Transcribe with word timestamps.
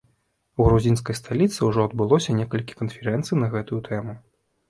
У 0.61 0.65
грузінскай 0.67 1.15
сталіцы 1.19 1.59
ўжо 1.67 1.85
адбылося 1.89 2.35
некалькі 2.39 2.77
канферэнцый 2.81 3.35
на 3.43 3.53
гэтую 3.57 3.79
тэму. 3.89 4.19